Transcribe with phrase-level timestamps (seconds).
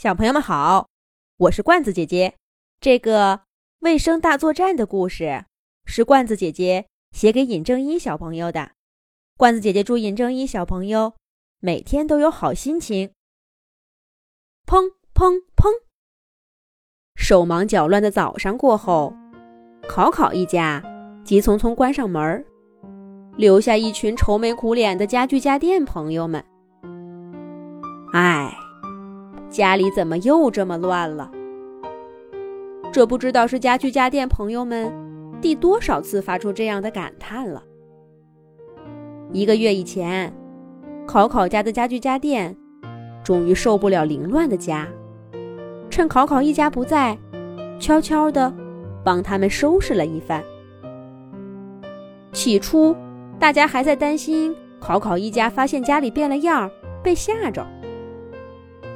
[0.00, 0.86] 小朋友们好，
[1.38, 2.36] 我是罐子姐姐。
[2.80, 3.40] 这个
[3.80, 5.44] 卫生大作战的故事
[5.86, 8.70] 是罐子姐姐写给尹正一小朋友的。
[9.36, 11.14] 罐子姐姐祝尹正一小朋友
[11.58, 13.10] 每天都有好心情。
[14.64, 15.66] 砰砰砰！
[17.16, 19.12] 手忙脚乱的早上过后，
[19.88, 20.80] 考考一家
[21.24, 22.46] 急匆匆关上门，
[23.36, 26.44] 留下一群愁眉苦脸的家具家电朋友们。
[28.12, 28.67] 唉。
[29.48, 31.30] 家里怎么又这么乱了？
[32.92, 34.92] 这不知道是家具家电朋友们
[35.40, 37.62] 第多少次发出这样的感叹了。
[39.32, 40.32] 一个月以前，
[41.06, 42.56] 考考家的家具家电
[43.22, 44.88] 终于受不了凌乱的家，
[45.90, 47.16] 趁考考一家不在，
[47.78, 48.52] 悄悄地
[49.04, 50.42] 帮他们收拾了一番。
[52.32, 52.94] 起初，
[53.38, 56.70] 大家还在担心考考一家发现家里变了样，
[57.02, 57.66] 被吓着。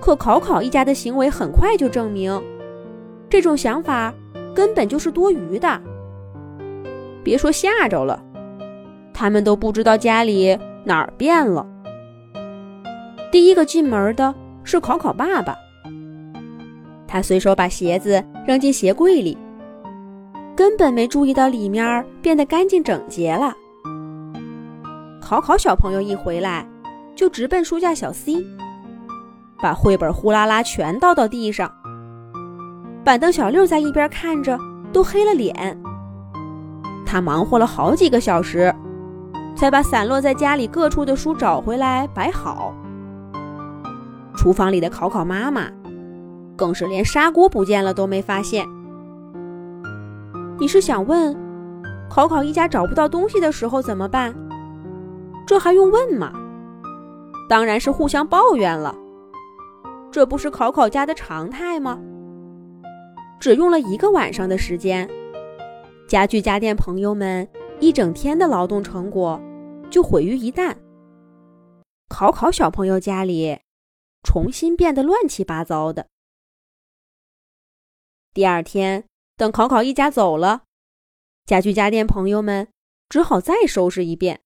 [0.00, 2.42] 可考考一家的行为很快就证明，
[3.28, 4.12] 这种想法
[4.54, 5.80] 根本就是多余的。
[7.22, 8.22] 别说吓着了，
[9.12, 11.66] 他们都不知道家里哪儿变了。
[13.30, 14.34] 第一个进门的
[14.64, 15.54] 是考考爸爸，
[17.06, 19.36] 他随手把鞋子扔进鞋柜里，
[20.56, 23.54] 根本没注意到里面变得干净整洁了。
[25.20, 26.66] 考考小朋友一回来，
[27.14, 28.42] 就直奔书架小 C。
[29.62, 31.70] 把绘本呼啦啦全倒到地上，
[33.04, 34.58] 板凳小六在一边看着
[34.92, 35.80] 都黑了脸。
[37.04, 38.74] 他忙活了好几个小时，
[39.56, 42.74] 才把散落在家里各处的书找回来摆好。
[44.36, 45.68] 厨房里的考考妈妈
[46.56, 48.66] 更是连砂锅不见了都没发现。
[50.58, 51.36] 你是想问，
[52.08, 54.34] 考考一家找不到东西的时候怎么办？
[55.46, 56.32] 这还用问吗？
[57.48, 58.94] 当然是互相抱怨了。
[60.12, 62.00] 这不是考考家的常态吗？
[63.40, 65.08] 只用了一个晚上的时间，
[66.08, 67.48] 家具家电朋友们
[67.78, 69.40] 一整天的劳动成果
[69.88, 70.76] 就毁于一旦。
[72.08, 73.60] 考考小朋友家里
[74.24, 76.08] 重新变得乱七八糟的。
[78.34, 79.04] 第二天，
[79.36, 80.64] 等考考一家走了，
[81.46, 82.66] 家具家电朋友们
[83.08, 84.40] 只好再收拾一遍。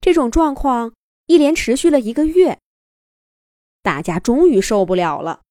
[0.00, 0.94] 这种状况
[1.26, 2.58] 一连持续了一个月。
[3.82, 5.42] 大家终于受不了了。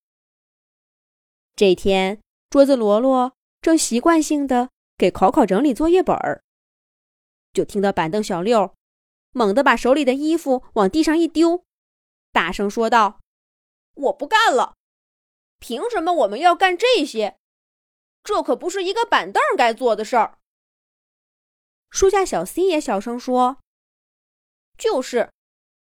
[1.56, 6.44] 这天，桌子罗罗正习惯性的给考考整理作业本儿，
[7.52, 8.76] 就听到板凳小六
[9.32, 11.66] 猛地把手里的衣服往地上一丢，
[12.32, 13.20] 大声说道
[13.96, 14.76] ：“我不干了！
[15.60, 17.38] 凭什么我们要干这些？
[18.24, 20.38] 这可不是一个板凳该做的事儿。”
[21.92, 23.58] 书架小 C 也小声说
[24.78, 25.32] ：“就是，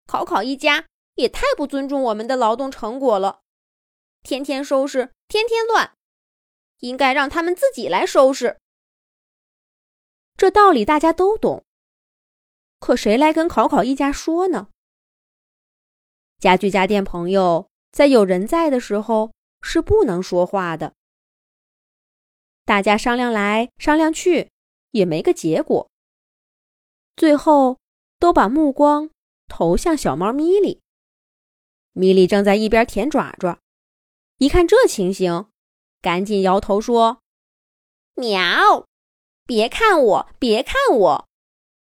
[0.06, 3.40] 考考一家。”也太不尊重我们的劳动成果了，
[4.22, 5.94] 天天收拾，天天乱，
[6.78, 8.58] 应该让他们自己来收拾。
[10.36, 11.64] 这道理大家都懂，
[12.78, 14.68] 可谁来跟考考一家说呢？
[16.38, 20.92] 家具家电朋友在有人在的时候是不能说话的。
[22.66, 24.50] 大家商量来商量去，
[24.90, 25.88] 也没个结果，
[27.16, 27.78] 最后
[28.18, 29.08] 都把目光
[29.48, 30.82] 投向小猫咪里。
[31.98, 33.58] 米莉正在一边舔爪爪，
[34.36, 35.48] 一看这情形，
[36.02, 37.22] 赶紧摇头说
[38.16, 38.86] ：“喵，
[39.46, 41.28] 别看我，别看我，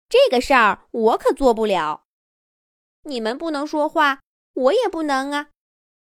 [0.06, 2.04] 这个事儿我可做不了。
[3.04, 4.20] 你们不能说话，
[4.52, 5.48] 我也不能啊。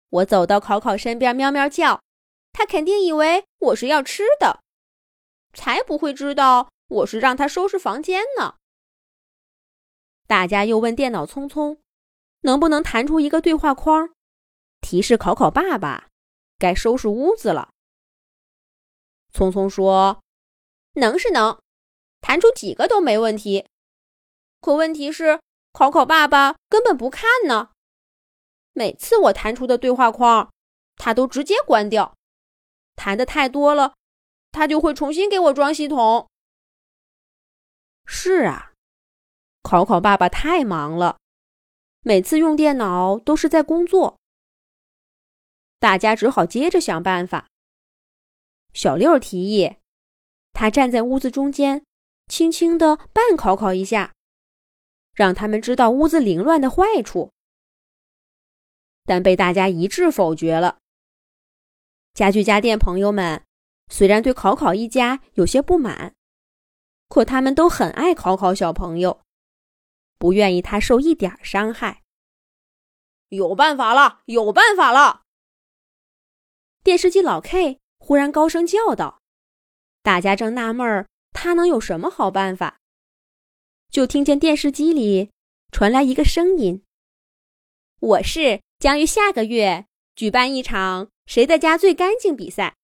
[0.10, 2.02] 我走到考考身边，喵喵叫，
[2.52, 4.60] 他肯定以为我是要吃的，
[5.54, 8.56] 才不会知道我是让他收拾房间呢。”
[10.28, 11.80] 大家又问电脑聪聪。
[12.42, 14.10] 能不能弹出一个对话框，
[14.82, 16.08] 提示考考爸爸
[16.58, 17.70] 该收拾屋子了？
[19.32, 20.22] 聪聪说
[20.96, 21.60] ：“能是能，
[22.22, 23.68] 弹出几个都没问题。
[24.62, 25.40] 可问题是，
[25.72, 27.72] 考考爸爸根本不看呢。
[28.74, 30.52] 每次我弹出的对话框，
[30.96, 32.16] 他都直接关掉。
[32.96, 33.94] 弹的太多了，
[34.52, 36.30] 他就会重新给我装系统。
[38.06, 38.72] 是啊，
[39.62, 41.19] 考考爸爸太忙了。”
[42.10, 44.18] 每次用电脑都是在工作，
[45.78, 47.46] 大家只好接着想办法。
[48.74, 49.76] 小六提议，
[50.52, 51.86] 他站在屋子中间，
[52.28, 54.16] 轻轻地绊考考一下，
[55.14, 57.30] 让他们知道屋子凌乱的坏处。
[59.06, 60.80] 但被大家一致否决了。
[62.16, 63.44] 家具家电朋友们
[63.90, 66.16] 虽然对考考一家有些不满，
[67.08, 69.22] 可他们都很爱考考小朋友。
[70.20, 72.04] 不愿意他受一点伤害。
[73.30, 75.22] 有办法了，有办法了！
[76.84, 79.22] 电视机老 K 忽然高声叫道
[80.04, 82.80] ：“大家正纳闷儿，他能有什么好办法？”
[83.90, 85.32] 就听见电视机里
[85.72, 86.84] 传来一个声音
[88.02, 89.86] ：“我是将于下个月
[90.16, 92.76] 举办一场谁的家最干净比赛，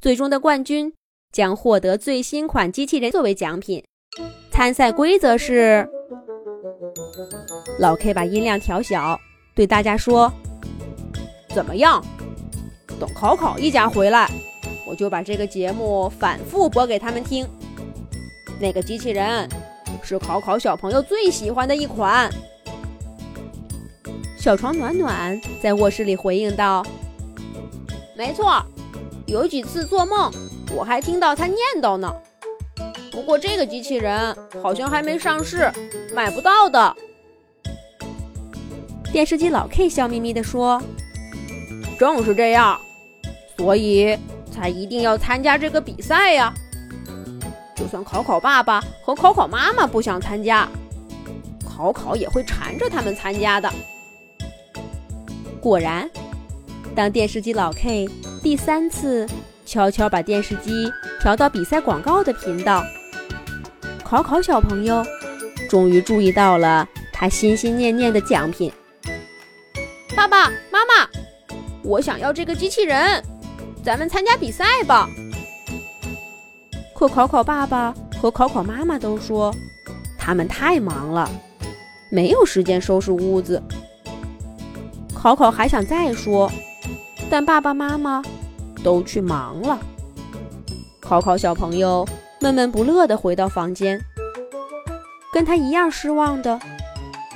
[0.00, 0.94] 最终的冠军
[1.32, 3.84] 将获得最新款机器人作为奖品。
[4.50, 5.90] 参赛规则是……”
[7.78, 9.18] 老 K 把音量调小，
[9.54, 10.32] 对大家说
[11.52, 12.04] ：“怎么样？
[13.00, 14.30] 等考考一家回来，
[14.86, 17.44] 我就把这个节目反复播给他们听。
[18.60, 19.48] 那个机器人
[20.04, 22.30] 是考考小朋友最喜欢的一款。”
[24.38, 26.84] 小床暖暖在卧室里回应道
[28.16, 28.64] ：“没错，
[29.26, 30.30] 有几次做梦，
[30.76, 32.14] 我还听到他念叨呢。
[33.10, 35.72] 不过这个机器人好像还没上市，
[36.14, 36.96] 买不到的。”
[39.14, 40.82] 电视机老 K 笑眯眯地说
[41.96, 42.76] ：“正是这样，
[43.56, 44.18] 所以
[44.50, 46.52] 才一定要参加这个比赛呀。
[47.76, 50.68] 就算考考爸爸和考考妈妈不想参加，
[51.64, 53.72] 考考也会缠着他们参加的。”
[55.62, 56.10] 果然，
[56.96, 58.08] 当电视机老 K
[58.42, 59.28] 第三次
[59.64, 60.90] 悄悄把电视机
[61.20, 62.84] 调到比赛广告的频道，
[64.02, 65.06] 考考小朋友
[65.70, 68.72] 终于注意到了他心心念念的奖品。
[71.84, 73.22] 我想要这个机器人，
[73.84, 75.06] 咱们参加比赛吧。
[76.94, 79.54] 可考考爸爸和考考妈妈都说，
[80.18, 81.30] 他们太忙了，
[82.10, 83.62] 没有时间收拾屋子。
[85.12, 86.50] 考考还想再说，
[87.28, 88.22] 但爸爸妈妈
[88.82, 89.78] 都去忙了。
[91.00, 92.06] 考考小朋友
[92.40, 94.00] 闷闷不乐地回到房间，
[95.34, 96.58] 跟他一样失望的，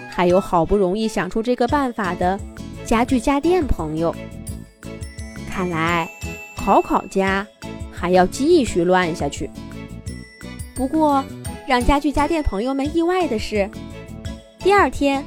[0.08, 2.40] 还有好不容易想出这个办法的。
[2.86, 4.14] 家具家电朋友，
[5.58, 6.08] 看来
[6.56, 7.44] 考考家
[7.92, 9.50] 还要继续乱下去。
[10.72, 11.24] 不过，
[11.66, 13.68] 让家具家电朋友们意外的是，
[14.60, 15.24] 第二天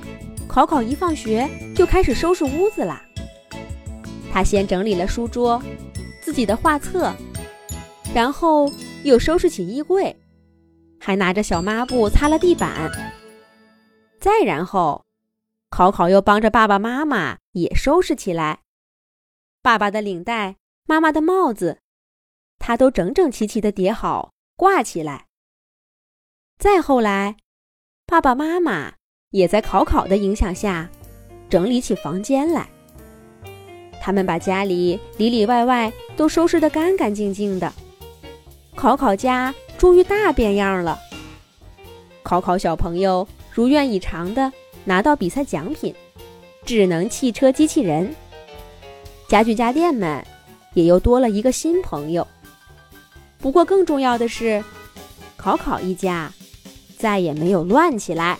[0.48, 1.46] 考考一放学
[1.76, 3.04] 就开始收拾屋子啦。
[4.32, 5.62] 他先整理了书桌、
[6.22, 7.14] 自己的画册，
[8.16, 8.72] 然后
[9.04, 10.16] 又收拾起衣柜，
[10.98, 12.90] 还拿着小抹布擦了地板，
[14.18, 15.04] 再然后。
[15.70, 18.60] 考考又帮着爸爸妈妈也收拾起来，
[19.62, 20.56] 爸爸的领带、
[20.88, 21.80] 妈妈的帽子，
[22.60, 25.28] 他都整整齐齐的叠好挂起来。
[26.58, 27.38] 再后来，
[28.06, 28.94] 爸爸妈妈
[29.30, 30.90] 也在考考的影响下
[31.50, 32.70] 整理起房间来。
[34.02, 37.72] 他们把家里里里外外都收拾得干干净净的，
[38.76, 41.00] 考考家终于大变样了。
[42.24, 44.52] 考考小朋友如愿以偿的。
[44.84, 45.94] 拿到比赛奖品，
[46.66, 48.16] 智能汽车机器人，
[49.32, 50.22] 家具家电们
[50.74, 52.28] 也又多了一个新朋友。
[53.38, 54.62] 不过更重要的是，
[55.38, 56.30] 考考一家
[56.98, 58.38] 再也没有乱起来。